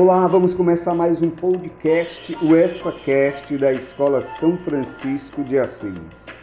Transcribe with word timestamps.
Olá, 0.00 0.28
vamos 0.28 0.54
começar 0.54 0.94
mais 0.94 1.20
um 1.20 1.28
podcast, 1.28 2.32
o 2.40 2.54
ESFAcast 2.54 3.58
da 3.58 3.72
Escola 3.72 4.22
São 4.22 4.56
Francisco 4.56 5.42
de 5.42 5.58
Assis. 5.58 6.37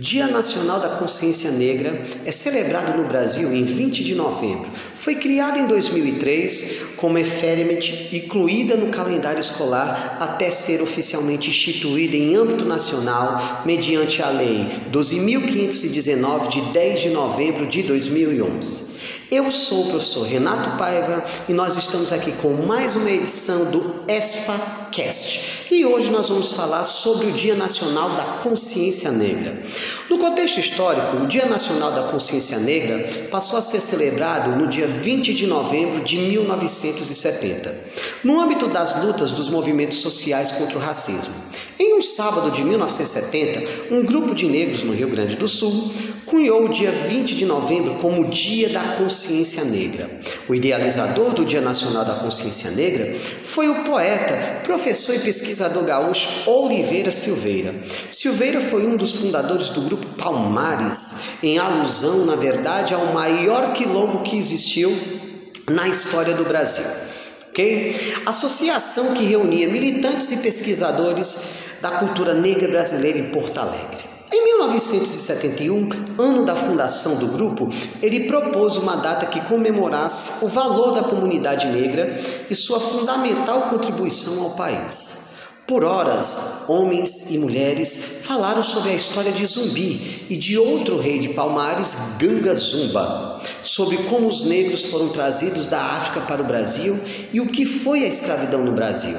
Dia 0.00 0.28
Nacional 0.28 0.78
da 0.78 0.90
Consciência 0.90 1.50
Negra 1.50 2.00
é 2.24 2.30
celebrado 2.30 2.96
no 2.96 3.08
Brasil 3.08 3.52
em 3.52 3.64
20 3.64 4.04
de 4.04 4.14
novembro. 4.14 4.70
Foi 4.94 5.16
criado 5.16 5.58
em 5.58 5.66
2003 5.66 6.94
como 6.96 7.18
efeméride 7.18 8.08
incluída 8.12 8.76
no 8.76 8.92
calendário 8.92 9.40
escolar 9.40 10.16
até 10.20 10.52
ser 10.52 10.80
oficialmente 10.80 11.50
instituída 11.50 12.16
em 12.16 12.36
âmbito 12.36 12.64
nacional 12.64 13.62
mediante 13.66 14.22
a 14.22 14.30
Lei 14.30 14.68
12.519 14.92 16.48
de 16.48 16.60
10 16.60 17.00
de 17.00 17.08
novembro 17.08 17.66
de 17.66 17.82
2011. 17.82 18.88
Eu 19.30 19.50
sou 19.50 19.82
o 19.82 19.90
professor 19.90 20.26
Renato 20.26 20.78
Paiva 20.78 21.22
e 21.46 21.52
nós 21.52 21.76
estamos 21.76 22.14
aqui 22.14 22.32
com 22.32 22.48
mais 22.64 22.96
uma 22.96 23.10
edição 23.10 23.70
do 23.70 24.02
ESFAcast. 24.08 25.66
E 25.70 25.84
hoje 25.84 26.10
nós 26.10 26.30
vamos 26.30 26.54
falar 26.54 26.82
sobre 26.84 27.26
o 27.26 27.32
Dia 27.32 27.54
Nacional 27.54 28.08
da 28.08 28.24
Consciência 28.42 29.12
Negra. 29.12 29.54
No 30.08 30.18
contexto 30.18 30.58
histórico, 30.58 31.18
o 31.18 31.26
Dia 31.26 31.44
Nacional 31.44 31.92
da 31.92 32.04
Consciência 32.04 32.58
Negra 32.60 33.06
passou 33.30 33.58
a 33.58 33.62
ser 33.62 33.80
celebrado 33.80 34.56
no 34.56 34.66
dia 34.66 34.86
20 34.86 35.34
de 35.34 35.46
novembro 35.46 36.02
de 36.02 36.16
1970, 36.16 37.78
no 38.24 38.40
âmbito 38.40 38.66
das 38.66 39.04
lutas 39.04 39.32
dos 39.32 39.50
movimentos 39.50 39.98
sociais 39.98 40.52
contra 40.52 40.78
o 40.78 40.80
racismo. 40.80 41.34
Em 41.78 41.98
um 41.98 42.00
sábado 42.00 42.50
de 42.50 42.64
1970, 42.64 43.94
um 43.94 44.06
grupo 44.06 44.34
de 44.34 44.46
negros 44.46 44.82
no 44.84 44.94
Rio 44.94 45.10
Grande 45.10 45.36
do 45.36 45.46
Sul 45.46 45.92
cunhou 46.28 46.64
o 46.64 46.68
dia 46.68 46.92
20 46.92 47.34
de 47.34 47.44
novembro 47.44 47.94
como 47.96 48.28
Dia 48.28 48.68
da 48.68 48.96
Consciência 48.96 49.64
Negra. 49.64 50.08
O 50.48 50.54
idealizador 50.54 51.30
do 51.30 51.44
Dia 51.44 51.60
Nacional 51.60 52.04
da 52.04 52.14
Consciência 52.14 52.70
Negra 52.72 53.14
foi 53.44 53.68
o 53.68 53.82
poeta, 53.82 54.60
professor 54.62 55.14
e 55.14 55.20
pesquisador 55.20 55.84
gaúcho 55.84 56.48
Oliveira 56.48 57.10
Silveira. 57.10 57.74
Silveira 58.10 58.60
foi 58.60 58.86
um 58.86 58.96
dos 58.96 59.14
fundadores 59.14 59.70
do 59.70 59.80
grupo 59.82 60.06
Palmares, 60.16 61.42
em 61.42 61.58
alusão, 61.58 62.26
na 62.26 62.36
verdade, 62.36 62.94
ao 62.94 63.06
maior 63.06 63.72
quilombo 63.72 64.22
que 64.22 64.36
existiu 64.36 64.94
na 65.66 65.88
história 65.88 66.34
do 66.34 66.44
Brasil. 66.44 67.08
Associação 68.24 69.14
que 69.14 69.24
reunia 69.24 69.66
militantes 69.66 70.30
e 70.30 70.36
pesquisadores 70.36 71.54
da 71.82 71.90
cultura 71.90 72.32
negra 72.32 72.68
brasileira 72.68 73.18
em 73.18 73.30
Porto 73.30 73.58
Alegre. 73.58 74.17
Em 74.30 74.44
1971, 74.44 75.88
ano 76.18 76.44
da 76.44 76.54
fundação 76.54 77.16
do 77.16 77.28
grupo, 77.28 77.70
ele 78.02 78.26
propôs 78.26 78.76
uma 78.76 78.96
data 78.96 79.24
que 79.24 79.40
comemorasse 79.40 80.44
o 80.44 80.48
valor 80.48 80.92
da 80.92 81.02
comunidade 81.02 81.66
negra 81.68 82.20
e 82.50 82.54
sua 82.54 82.78
fundamental 82.78 83.70
contribuição 83.70 84.42
ao 84.42 84.50
país. 84.50 85.28
Por 85.66 85.82
horas, 85.82 86.64
homens 86.68 87.30
e 87.30 87.38
mulheres 87.38 88.20
falaram 88.24 88.62
sobre 88.62 88.90
a 88.90 88.94
história 88.94 89.32
de 89.32 89.46
Zumbi 89.46 90.26
e 90.28 90.36
de 90.36 90.58
outro 90.58 90.98
rei 90.98 91.18
de 91.18 91.30
Palmares, 91.30 92.16
Ganga 92.18 92.54
Zumba, 92.54 93.40
sobre 93.62 93.96
como 94.04 94.28
os 94.28 94.44
negros 94.44 94.84
foram 94.84 95.08
trazidos 95.08 95.66
da 95.66 95.80
África 95.80 96.20
para 96.22 96.42
o 96.42 96.46
Brasil 96.46 96.98
e 97.32 97.40
o 97.40 97.46
que 97.46 97.64
foi 97.64 98.04
a 98.04 98.08
escravidão 98.08 98.62
no 98.62 98.72
Brasil. 98.72 99.16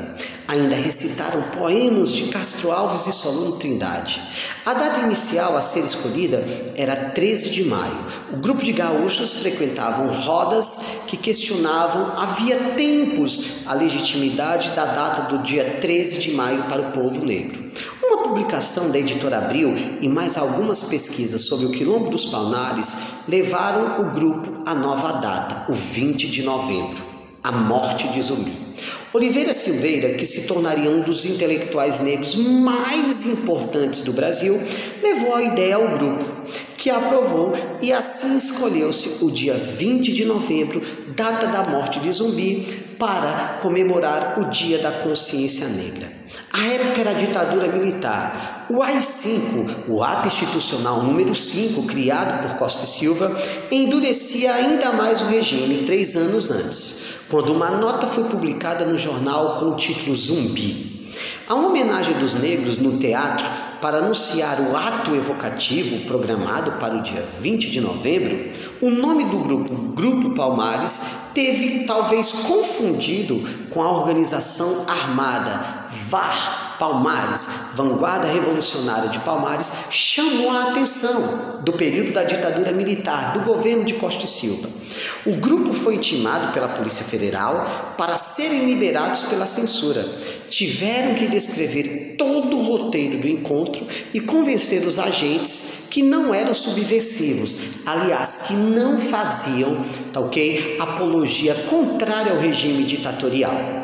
Ainda 0.49 0.73
recitaram 0.77 1.43
poemas 1.59 2.11
de 2.11 2.29
Castro 2.29 2.71
Alves 2.71 3.05
e 3.05 3.11
Solano 3.11 3.57
Trindade. 3.57 4.19
A 4.65 4.73
data 4.73 5.01
inicial 5.01 5.55
a 5.55 5.61
ser 5.61 5.81
escolhida 5.81 6.43
era 6.75 6.95
13 6.95 7.51
de 7.51 7.65
maio. 7.65 8.07
O 8.33 8.37
grupo 8.37 8.63
de 8.63 8.73
gaúchos 8.73 9.35
frequentavam 9.41 10.07
rodas 10.07 11.03
que 11.05 11.17
questionavam 11.17 12.19
havia 12.19 12.57
tempos 12.73 13.67
a 13.67 13.75
legitimidade 13.75 14.71
da 14.71 14.85
data 14.85 15.21
do 15.31 15.43
dia 15.43 15.77
13 15.79 16.19
de 16.19 16.31
maio 16.31 16.63
para 16.63 16.81
o 16.81 16.91
povo 16.93 17.23
negro. 17.23 17.71
Uma 18.03 18.23
publicação 18.23 18.89
da 18.89 18.97
editora 18.97 19.37
Abril 19.37 19.75
e 20.01 20.09
mais 20.09 20.35
algumas 20.35 20.81
pesquisas 20.89 21.45
sobre 21.45 21.67
o 21.67 21.71
Quilombo 21.71 22.09
dos 22.09 22.25
Palmares 22.25 23.19
levaram 23.27 24.01
o 24.01 24.11
grupo 24.11 24.63
à 24.65 24.73
nova 24.73 25.11
data, 25.19 25.71
o 25.71 25.75
20 25.75 26.27
de 26.27 26.41
novembro, 26.41 27.03
a 27.43 27.51
morte 27.51 28.07
de 28.07 28.19
Zumbi. 28.23 28.68
Oliveira 29.11 29.53
Silveira, 29.53 30.13
que 30.13 30.25
se 30.25 30.47
tornaria 30.47 30.89
um 30.89 31.01
dos 31.01 31.25
intelectuais 31.25 31.99
negros 31.99 32.35
mais 32.35 33.25
importantes 33.25 34.03
do 34.03 34.13
Brasil, 34.13 34.55
levou 35.01 35.33
a 35.33 35.41
ideia 35.41 35.77
ao 35.77 35.97
grupo, 35.97 36.23
que 36.77 36.91
aprovou 36.91 37.53
e 37.81 37.91
assim 37.91 38.37
escolheu-se 38.37 39.25
o 39.25 39.31
dia 39.31 39.55
20 39.55 40.13
de 40.13 40.25
novembro, 40.25 40.79
data 41.15 41.47
da 41.47 41.63
morte 41.63 41.99
de 41.99 42.11
Zumbi, 42.11 42.67
para 42.99 43.57
comemorar 43.61 44.39
o 44.39 44.45
Dia 44.45 44.77
da 44.77 44.91
Consciência 44.91 45.67
Negra. 45.69 46.11
A 46.53 46.67
época 46.67 47.01
era 47.01 47.09
a 47.09 47.13
ditadura 47.13 47.67
militar. 47.67 48.58
O 48.69 48.83
AI-5, 48.83 49.87
o 49.87 50.03
Ato 50.03 50.27
Institucional 50.27 51.01
número 51.01 51.33
5, 51.33 51.87
criado 51.87 52.43
por 52.43 52.55
Costa 52.59 52.85
e 52.85 52.87
Silva, 52.87 53.35
endurecia 53.71 54.53
ainda 54.53 54.91
mais 54.91 55.21
o 55.21 55.25
regime 55.25 55.85
três 55.85 56.15
anos 56.15 56.51
antes 56.51 57.09
quando 57.29 57.51
uma 57.51 57.71
nota 57.71 58.05
foi 58.05 58.25
publicada 58.25 58.85
no 58.85 58.97
jornal 58.97 59.55
com 59.55 59.71
o 59.71 59.75
título 59.75 60.15
Zumbi. 60.15 61.11
A 61.47 61.55
homenagem 61.55 62.13
dos 62.15 62.35
negros 62.35 62.77
no 62.77 62.97
teatro 62.97 63.45
para 63.81 63.97
anunciar 63.97 64.59
o 64.61 64.77
ato 64.77 65.15
evocativo 65.15 66.05
programado 66.05 66.73
para 66.73 66.95
o 66.95 67.01
dia 67.01 67.25
20 67.39 67.71
de 67.71 67.81
novembro, 67.81 68.51
o 68.81 68.91
nome 68.91 69.25
do 69.25 69.39
grupo, 69.39 69.73
Grupo 69.73 70.31
Palmares, 70.35 71.29
teve 71.33 71.85
talvez 71.85 72.31
confundido 72.31 73.43
com 73.69 73.81
a 73.81 73.91
organização 73.91 74.85
armada 74.87 75.87
VAR 76.07 76.68
Palmares, 76.79 77.71
vanguarda 77.75 78.25
revolucionária 78.25 79.09
de 79.09 79.19
Palmares, 79.19 79.89
chamou 79.91 80.49
a 80.49 80.69
atenção 80.69 81.59
do 81.61 81.73
período 81.73 82.13
da 82.13 82.23
ditadura 82.23 82.71
militar 82.71 83.33
do 83.33 83.41
governo 83.41 83.83
de 83.83 83.95
Costa 83.95 84.25
e 84.25 84.29
Silva. 84.29 84.69
O 85.25 85.35
grupo 85.35 85.73
foi 85.73 85.95
intimado 85.95 86.53
pela 86.53 86.69
Polícia 86.69 87.05
Federal 87.05 87.93
para 87.97 88.17
serem 88.17 88.65
liberados 88.65 89.23
pela 89.23 89.45
censura. 89.45 90.03
Tiveram 90.49 91.15
que 91.15 91.27
descrever 91.27 92.15
todo 92.17 92.57
o 92.57 92.63
roteiro 92.63 93.19
do 93.19 93.27
encontro 93.27 93.85
e 94.13 94.19
convencer 94.19 94.85
os 94.87 94.97
agentes 94.97 95.87
que 95.91 96.01
não 96.01 96.33
eram 96.33 96.53
subversivos, 96.53 97.57
aliás, 97.85 98.45
que 98.47 98.53
não 98.53 98.97
faziam, 98.97 99.83
tá 100.13 100.19
ok, 100.19 100.77
apologia 100.79 101.53
contrária 101.69 102.31
ao 102.31 102.39
regime 102.39 102.83
ditatorial. 102.83 103.78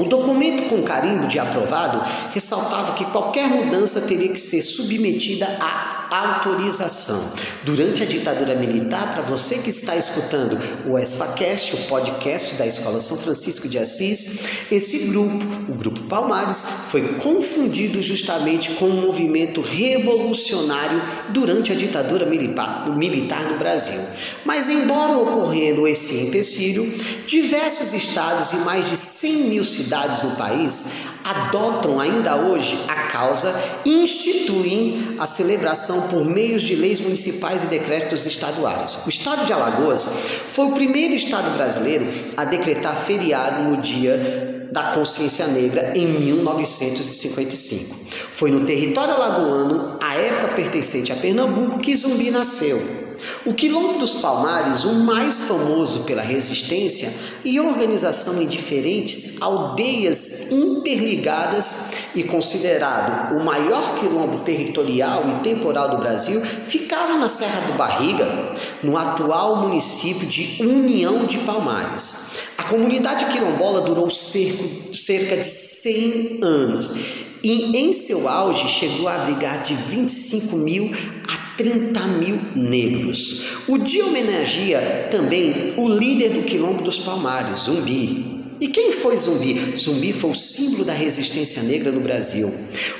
O 0.00 0.04
documento 0.06 0.70
com 0.70 0.82
carimbo 0.82 1.26
de 1.26 1.38
aprovado 1.38 2.02
ressaltava 2.32 2.94
que 2.94 3.04
qualquer 3.04 3.48
mudança 3.48 4.00
teria 4.00 4.32
que 4.32 4.40
ser 4.40 4.62
submetida 4.62 5.58
a 5.60 5.99
autorização. 6.10 7.32
Durante 7.62 8.02
a 8.02 8.06
ditadura 8.06 8.54
militar, 8.54 9.12
para 9.12 9.22
você 9.22 9.58
que 9.58 9.70
está 9.70 9.96
escutando 9.96 10.58
o 10.86 10.98
ESFACast, 10.98 11.74
o 11.74 11.78
podcast 11.84 12.56
da 12.56 12.66
Escola 12.66 13.00
São 13.00 13.16
Francisco 13.16 13.68
de 13.68 13.78
Assis, 13.78 14.66
esse 14.70 15.10
grupo, 15.10 15.38
o 15.68 15.74
Grupo 15.74 16.00
Palmares, 16.02 16.86
foi 16.90 17.14
confundido 17.14 18.02
justamente 18.02 18.72
com 18.72 18.86
um 18.86 19.00
movimento 19.00 19.60
revolucionário 19.60 21.02
durante 21.28 21.72
a 21.72 21.74
ditadura 21.74 22.26
militar 22.26 22.84
no 22.86 23.58
Brasil. 23.58 24.00
Mas, 24.44 24.68
embora 24.68 25.16
ocorrendo 25.16 25.86
esse 25.86 26.26
empecilho, 26.26 26.84
diversos 27.26 27.92
estados 27.92 28.52
e 28.52 28.56
mais 28.58 28.88
de 28.88 28.96
100 28.96 29.32
mil 29.44 29.64
cidades 29.64 30.22
no 30.22 30.36
país 30.36 31.19
adotam 31.24 32.00
ainda 32.00 32.36
hoje 32.36 32.84
a 32.88 32.94
causa 33.08 33.54
e 33.84 34.02
instituem 34.02 35.16
a 35.18 35.26
celebração 35.26 36.08
por 36.08 36.24
meios 36.24 36.62
de 36.62 36.74
leis 36.74 37.00
municipais 37.00 37.64
e 37.64 37.66
decretos 37.66 38.26
estaduais. 38.26 39.04
O 39.06 39.08
estado 39.08 39.44
de 39.44 39.52
Alagoas 39.52 40.08
foi 40.48 40.66
o 40.66 40.72
primeiro 40.72 41.14
estado 41.14 41.50
brasileiro 41.54 42.06
a 42.36 42.44
decretar 42.44 42.96
feriado 42.96 43.62
no 43.64 43.76
dia 43.76 44.68
da 44.72 44.92
consciência 44.92 45.46
negra 45.48 45.92
em 45.96 46.06
1955. 46.06 47.96
Foi 48.32 48.50
no 48.50 48.64
território 48.64 49.14
alagoano, 49.14 49.98
à 50.00 50.14
época 50.14 50.54
pertencente 50.54 51.12
a 51.12 51.16
Pernambuco, 51.16 51.78
que 51.78 51.94
Zumbi 51.94 52.30
nasceu. 52.30 52.99
O 53.46 53.54
Quilombo 53.54 53.98
dos 53.98 54.16
Palmares, 54.16 54.84
o 54.84 54.96
mais 54.96 55.48
famoso 55.48 56.00
pela 56.00 56.20
resistência 56.20 57.10
e 57.42 57.58
organização 57.58 58.42
em 58.42 58.46
diferentes 58.46 59.40
aldeias 59.40 60.52
interligadas 60.52 61.90
e 62.14 62.22
considerado 62.22 63.34
o 63.36 63.42
maior 63.42 63.98
quilombo 63.98 64.40
territorial 64.40 65.24
e 65.26 65.42
temporal 65.42 65.88
do 65.88 65.96
Brasil, 65.96 66.38
ficava 66.42 67.14
na 67.14 67.30
Serra 67.30 67.62
do 67.62 67.78
Barriga, 67.78 68.54
no 68.82 68.98
atual 68.98 69.56
município 69.62 70.26
de 70.26 70.62
União 70.62 71.24
de 71.24 71.38
Palmares. 71.38 72.32
A 72.58 72.64
comunidade 72.64 73.24
quilombola 73.32 73.80
durou 73.80 74.10
cerca 74.10 75.38
de 75.38 75.46
100 75.46 76.40
anos 76.42 76.94
e 77.42 77.74
em 77.74 77.90
seu 77.94 78.28
auge 78.28 78.68
chegou 78.68 79.08
a 79.08 79.14
abrigar 79.14 79.62
de 79.62 79.74
25 79.74 80.56
mil 80.56 80.90
a 81.26 81.39
30 81.62 82.00
mil 82.06 82.40
negros. 82.56 83.44
O 83.68 83.76
dia 83.76 84.06
homenageia 84.06 85.08
também 85.10 85.74
o 85.76 85.86
líder 85.86 86.30
do 86.30 86.44
Quilombo 86.44 86.82
dos 86.82 87.00
Palmares, 87.00 87.58
Zumbi. 87.60 88.46
E 88.58 88.68
quem 88.68 88.92
foi 88.92 89.18
Zumbi? 89.18 89.76
Zumbi 89.76 90.14
foi 90.14 90.30
o 90.30 90.34
símbolo 90.34 90.86
da 90.86 90.94
resistência 90.94 91.62
negra 91.62 91.92
no 91.92 92.00
Brasil, 92.00 92.50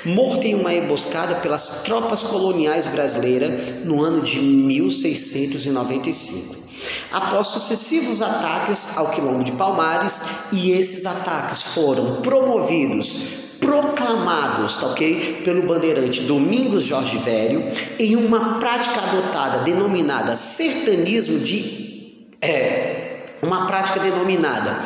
morto 0.05 0.45
em 0.45 0.53
uma 0.53 0.75
emboscada 0.75 1.33
pelas 1.35 1.81
tropas 1.83 2.21
coloniais 2.21 2.85
brasileiras 2.85 3.83
no 3.83 4.03
ano 4.03 4.21
de 4.21 4.39
1695 4.39 6.61
após 7.11 7.47
sucessivos 7.47 8.21
ataques 8.21 8.97
ao 8.97 9.11
Quilombo 9.11 9.43
de 9.43 9.51
Palmares, 9.51 10.47
e 10.51 10.71
esses 10.71 11.05
ataques 11.05 11.61
foram 11.61 12.21
promovidos 12.21 13.41
proclamados, 14.01 14.77
tá 14.77 14.87
ok? 14.87 15.41
Pelo 15.43 15.63
bandeirante 15.63 16.21
Domingos 16.21 16.83
Jorge 16.83 17.17
Velho, 17.17 17.63
em 17.99 18.15
uma 18.15 18.59
prática 18.59 18.99
adotada 18.99 19.59
denominada 19.59 20.35
sertanismo 20.35 21.39
de. 21.39 21.79
É, 22.41 22.90
uma 23.41 23.65
prática 23.65 23.99
denominada 23.99 24.81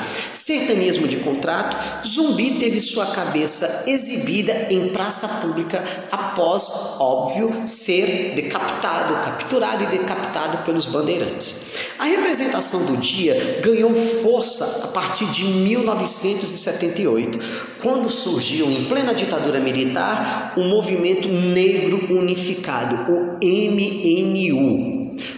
sertanismo 0.45 1.07
de 1.07 1.17
contrato, 1.17 2.05
Zumbi 2.07 2.51
teve 2.59 2.79
sua 2.79 3.07
cabeça 3.07 3.83
exibida 3.87 4.67
em 4.69 4.89
praça 4.89 5.27
pública 5.27 5.83
após, 6.11 6.97
óbvio, 6.99 7.63
ser 7.65 8.33
decapitado, 8.35 9.15
capturado 9.23 9.83
e 9.83 9.87
decapitado 9.87 10.59
pelos 10.59 10.85
bandeirantes. 10.85 11.65
A 11.97 12.05
representação 12.05 12.85
do 12.85 12.97
dia 12.97 13.61
ganhou 13.63 13.93
força 13.93 14.83
a 14.85 14.87
partir 14.89 15.25
de 15.27 15.45
1978, 15.45 17.39
quando 17.81 18.09
surgiu 18.09 18.69
em 18.69 18.85
plena 18.85 19.13
ditadura 19.13 19.59
militar 19.59 20.53
o 20.55 20.63
Movimento 20.63 21.27
Negro 21.27 22.13
Unificado, 22.13 23.11
o 23.11 23.39
MNU 23.41 24.94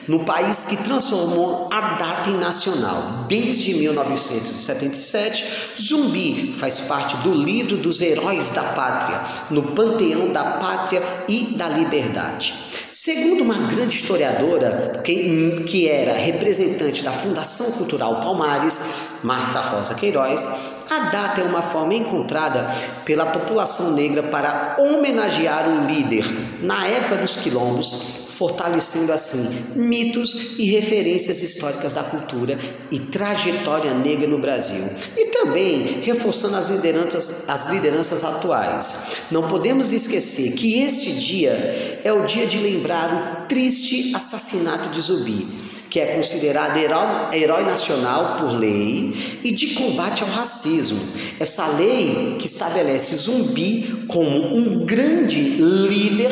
no 0.08 0.24
país 0.24 0.66
que 0.66 0.78
transformou 0.78 1.70
a 1.72 1.82
data 1.96 2.30
em 2.30 2.38
nacional. 2.38 3.26
Desde 3.28 3.76
1977, 3.76 5.72
Zumbi 5.82 6.54
faz 6.56 6.82
parte 6.82 7.18
do 7.18 7.34
livro 7.34 7.78
dos 7.78 8.02
heróis 8.02 8.52
da 8.52 8.64
pátria, 8.64 9.22
no 9.50 9.64
panteão 9.64 10.32
da 10.32 10.44
pátria 10.44 11.02
e 11.28 11.56
da 11.58 11.68
liberdade. 11.70 12.54
Segundo 12.90 13.44
uma 13.44 13.58
grande 13.68 13.96
historiadora, 13.96 15.02
que, 15.04 15.64
que 15.68 15.90
era 15.90 16.14
representante 16.14 17.04
da 17.04 17.12
Fundação 17.12 17.74
Cultural 17.74 18.22
Palmares, 18.22 18.82
Marta 19.24 19.60
Rosa 19.60 19.94
Queiroz, 19.96 20.48
a 20.90 21.00
data 21.10 21.42
é 21.42 21.44
uma 21.44 21.62
forma 21.62 21.94
encontrada 21.94 22.66
pela 23.04 23.26
população 23.26 23.92
negra 23.92 24.24
para 24.24 24.78
homenagear 24.80 25.68
o 25.68 25.86
líder 25.86 26.26
na 26.62 26.88
época 26.88 27.18
dos 27.18 27.36
quilombos 27.36 28.27
fortalecendo 28.38 29.12
assim 29.12 29.74
mitos 29.76 30.60
e 30.60 30.70
referências 30.70 31.42
históricas 31.42 31.94
da 31.94 32.04
cultura 32.04 32.58
e 32.92 33.00
trajetória 33.00 33.94
negra 33.94 34.28
no 34.28 34.38
Brasil. 34.38 34.84
E 35.18 35.26
também 35.28 36.02
reforçando 36.02 36.56
as 36.56 36.70
lideranças, 36.70 37.50
as 37.50 37.72
lideranças 37.72 38.24
atuais. 38.24 39.22
Não 39.32 39.48
podemos 39.48 39.92
esquecer 39.92 40.54
que 40.54 40.82
este 40.82 41.14
dia 41.14 42.00
é 42.04 42.14
o 42.14 42.26
dia 42.26 42.46
de 42.46 42.60
lembrar 42.60 43.44
o 43.44 43.48
triste 43.48 44.16
assassinato 44.16 44.90
de 44.90 45.02
Zumbi 45.02 45.68
que 45.90 46.02
é 46.02 46.16
considerado 46.18 46.78
herói, 46.78 47.08
herói, 47.34 47.64
nacional 47.64 48.38
por 48.38 48.52
lei, 48.52 49.40
e 49.42 49.52
de 49.52 49.68
combate 49.68 50.22
ao 50.22 50.30
racismo. 50.30 51.00
Essa 51.40 51.66
lei 51.78 52.36
que 52.40 52.46
estabelece 52.46 53.16
Zumbi 53.16 54.04
como 54.08 54.56
um 54.56 54.86
grande 54.86 55.40
líder 55.42 56.32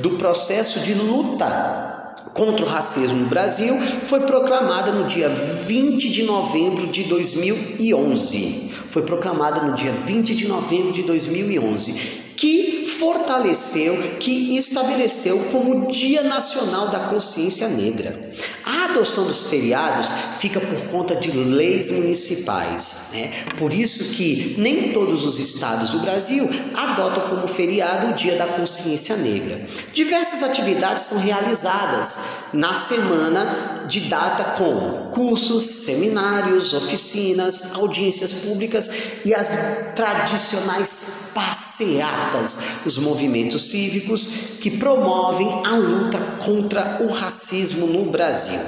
do 0.00 0.10
processo 0.12 0.80
de 0.80 0.94
luta 0.94 2.14
contra 2.34 2.64
o 2.64 2.68
racismo 2.68 3.18
no 3.18 3.26
Brasil 3.26 3.76
foi 4.04 4.20
proclamada 4.20 4.92
no 4.92 5.06
dia 5.06 5.28
20 5.28 6.08
de 6.08 6.22
novembro 6.22 6.86
de 6.86 7.04
2011. 7.04 8.72
Foi 8.88 9.02
proclamada 9.02 9.62
no 9.62 9.74
dia 9.74 9.92
20 9.92 10.34
de 10.34 10.48
novembro 10.48 10.92
de 10.92 11.02
2011, 11.02 11.92
que 12.36 12.77
fortaleceu, 12.98 13.96
que 14.18 14.56
estabeleceu 14.56 15.38
como 15.52 15.86
Dia 15.86 16.24
Nacional 16.24 16.88
da 16.88 17.00
Consciência 17.00 17.68
Negra. 17.68 18.28
A 18.64 18.86
adoção 18.86 19.24
dos 19.24 19.48
feriados 19.48 20.08
fica 20.38 20.60
por 20.60 20.78
conta 20.88 21.14
de 21.14 21.30
leis 21.30 21.90
municipais. 21.90 23.10
Né? 23.12 23.32
Por 23.56 23.72
isso 23.72 24.14
que 24.14 24.56
nem 24.58 24.92
todos 24.92 25.24
os 25.24 25.38
estados 25.38 25.90
do 25.90 26.00
Brasil 26.00 26.48
adotam 26.74 27.28
como 27.28 27.46
feriado 27.46 28.08
o 28.08 28.14
Dia 28.14 28.36
da 28.36 28.46
Consciência 28.46 29.16
Negra. 29.16 29.60
Diversas 29.94 30.42
atividades 30.42 31.04
são 31.04 31.20
realizadas 31.20 32.18
na 32.52 32.74
semana 32.74 33.77
de 33.88 34.00
data 34.00 34.56
como 34.56 35.10
cursos, 35.10 35.64
seminários, 35.64 36.74
oficinas, 36.74 37.74
audiências 37.74 38.32
públicas 38.44 39.24
e 39.24 39.34
as 39.34 39.94
tradicionais 39.96 41.30
passeatas, 41.34 42.86
os 42.86 42.98
movimentos 42.98 43.70
cívicos 43.70 44.58
que 44.60 44.70
promovem 44.72 45.48
a 45.64 45.74
luta 45.76 46.18
contra 46.44 46.98
o 47.00 47.12
racismo 47.12 47.86
no 47.86 48.04
Brasil. 48.10 48.60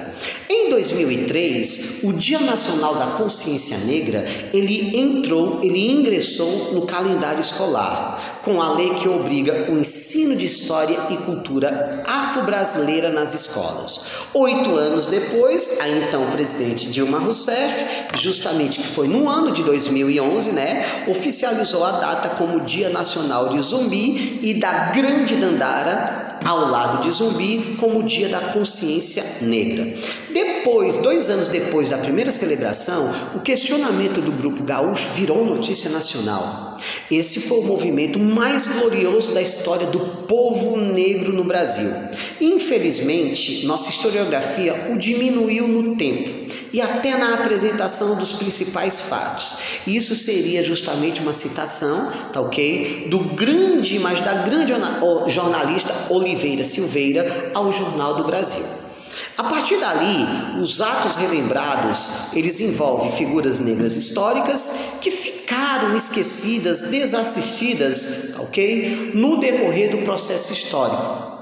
Em 0.48 0.70
2003, 0.70 2.00
o 2.04 2.12
Dia 2.12 2.40
Nacional 2.40 2.96
da 2.96 3.06
Consciência 3.06 3.78
Negra, 3.78 4.24
ele 4.52 4.98
entrou, 4.98 5.60
ele 5.62 5.90
ingressou 5.92 6.74
no 6.74 6.82
calendário 6.82 7.40
escolar, 7.40 8.39
com 8.42 8.60
a 8.60 8.72
lei 8.74 8.90
que 8.94 9.08
obriga 9.08 9.66
o 9.68 9.78
ensino 9.78 10.36
de 10.36 10.46
história 10.46 10.98
e 11.10 11.16
cultura 11.18 12.02
afro-brasileira 12.06 13.10
nas 13.10 13.34
escolas. 13.34 14.06
Oito 14.32 14.76
anos 14.76 15.06
depois, 15.06 15.80
a 15.80 15.88
então 15.88 16.30
presidente 16.30 16.90
Dilma 16.90 17.18
Rousseff, 17.18 18.18
justamente 18.18 18.80
que 18.80 18.86
foi 18.86 19.08
no 19.08 19.28
ano 19.28 19.50
de 19.50 19.62
2011, 19.62 20.52
né, 20.52 21.04
oficializou 21.06 21.84
a 21.84 21.92
data 21.92 22.30
como 22.30 22.60
Dia 22.60 22.88
Nacional 22.90 23.48
de 23.48 23.60
Zumbi 23.60 24.38
e 24.42 24.54
da 24.54 24.90
Grande 24.90 25.36
Dandara 25.36 26.29
ao 26.44 26.70
lado 26.70 27.02
de 27.02 27.10
Zumbi 27.10 27.76
como 27.78 28.00
o 28.00 28.02
Dia 28.02 28.28
da 28.28 28.40
Consciência 28.40 29.24
Negra. 29.42 29.92
Depois, 30.32 30.96
dois 30.98 31.28
anos 31.28 31.48
depois 31.48 31.90
da 31.90 31.98
primeira 31.98 32.32
celebração, 32.32 33.12
o 33.34 33.40
questionamento 33.40 34.20
do 34.20 34.32
grupo 34.32 34.62
gaúcho 34.62 35.08
virou 35.14 35.44
notícia 35.44 35.90
nacional. 35.90 36.78
Esse 37.10 37.40
foi 37.40 37.58
o 37.58 37.66
movimento 37.66 38.18
mais 38.18 38.66
glorioso 38.66 39.32
da 39.32 39.42
história 39.42 39.86
do 39.88 40.00
povo 40.26 40.76
negro 40.76 41.32
no 41.32 41.44
Brasil. 41.44 41.90
Infelizmente, 42.40 43.66
nossa 43.66 43.90
historiografia 43.90 44.88
o 44.90 44.96
diminuiu 44.96 45.68
no 45.68 45.96
tempo 45.96 46.49
e 46.72 46.80
até 46.80 47.16
na 47.16 47.34
apresentação 47.34 48.16
dos 48.16 48.32
principais 48.32 49.02
fatos. 49.02 49.56
Isso 49.86 50.14
seria 50.14 50.62
justamente 50.62 51.20
uma 51.20 51.32
citação, 51.32 52.12
tá 52.32 52.40
ok? 52.40 53.06
Do 53.08 53.18
grande, 53.20 53.98
mas 53.98 54.20
da 54.20 54.34
grande 54.34 54.72
jornalista 55.26 55.94
Oliveira 56.10 56.64
Silveira 56.64 57.50
ao 57.54 57.72
Jornal 57.72 58.14
do 58.14 58.24
Brasil. 58.24 58.64
A 59.36 59.44
partir 59.44 59.78
dali, 59.78 60.60
os 60.60 60.80
atos 60.80 61.16
relembrados, 61.16 62.32
eles 62.34 62.60
envolvem 62.60 63.10
figuras 63.10 63.58
negras 63.58 63.96
históricas 63.96 64.98
que 65.00 65.10
ficaram 65.10 65.96
esquecidas, 65.96 66.90
desassistidas, 66.90 68.34
ok? 68.38 69.12
No 69.14 69.40
decorrer 69.40 69.90
do 69.90 69.98
processo 70.04 70.52
histórico 70.52 71.39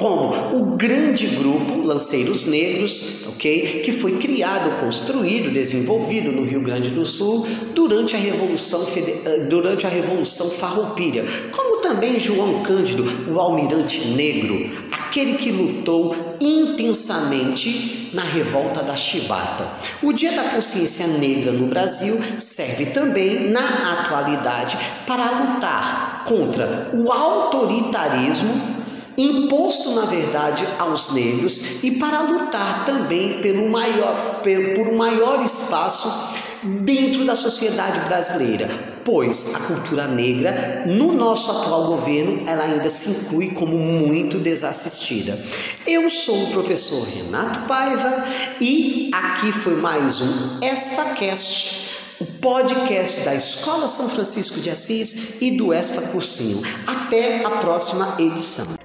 como 0.00 0.56
o 0.56 0.76
grande 0.76 1.26
grupo 1.26 1.86
Lanceiros 1.86 2.46
Negros, 2.46 3.26
ok? 3.26 3.82
Que 3.84 3.92
foi 3.92 4.16
criado, 4.16 4.80
construído, 4.80 5.52
desenvolvido 5.52 6.32
no 6.32 6.42
Rio 6.42 6.62
Grande 6.62 6.88
do 6.88 7.04
Sul 7.04 7.46
durante 7.74 8.16
a 8.16 8.18
Revolução, 8.18 8.82
eh, 8.96 9.40
durante 9.40 9.86
a 9.86 9.90
Revolução 9.90 10.48
Farroupilha, 10.48 11.22
como 11.52 11.82
também 11.82 12.18
João 12.18 12.62
Cândido, 12.62 13.04
o 13.30 13.38
almirante 13.38 14.08
negro, 14.08 14.70
aquele 14.90 15.34
que 15.34 15.50
lutou 15.50 16.16
intensamente 16.40 18.08
na 18.14 18.22
revolta 18.22 18.82
da 18.82 18.96
Chibata. 18.96 19.68
O 20.02 20.14
Dia 20.14 20.32
da 20.32 20.44
Consciência 20.44 21.06
Negra 21.06 21.52
no 21.52 21.66
Brasil 21.66 22.18
serve 22.38 22.86
também, 22.86 23.50
na 23.50 24.00
atualidade, 24.00 24.78
para 25.06 25.30
lutar 25.30 26.24
contra 26.24 26.90
o 26.94 27.12
autoritarismo 27.12 28.79
imposto 29.20 29.90
na 29.94 30.02
verdade 30.02 30.66
aos 30.78 31.12
negros 31.12 31.82
e 31.82 31.92
para 31.92 32.20
lutar 32.20 32.84
também 32.84 33.40
pelo 33.40 33.68
maior, 33.68 34.40
por 34.74 34.88
um 34.88 34.96
maior 34.96 35.44
espaço 35.44 36.38
dentro 36.62 37.24
da 37.24 37.34
sociedade 37.34 38.00
brasileira, 38.00 38.68
pois 39.04 39.54
a 39.54 39.60
cultura 39.60 40.06
negra 40.06 40.84
no 40.86 41.12
nosso 41.12 41.50
atual 41.50 41.86
governo 41.86 42.42
ela 42.46 42.64
ainda 42.64 42.90
se 42.90 43.10
inclui 43.10 43.50
como 43.50 43.78
muito 43.78 44.38
desassistida. 44.38 45.38
Eu 45.86 46.10
sou 46.10 46.44
o 46.44 46.50
professor 46.50 47.02
Renato 47.08 47.60
Paiva 47.66 48.24
e 48.60 49.10
aqui 49.12 49.52
foi 49.52 49.76
mais 49.76 50.20
um 50.20 50.60
ESFAcast 50.62 51.90
o 52.20 52.26
podcast 52.26 53.22
da 53.22 53.34
Escola 53.34 53.88
São 53.88 54.06
Francisco 54.10 54.60
de 54.60 54.68
Assis 54.68 55.40
e 55.40 55.56
do 55.56 55.72
ESFA 55.72 56.02
Cursinho. 56.08 56.62
Até 56.86 57.42
a 57.42 57.50
próxima 57.52 58.16
edição. 58.18 58.79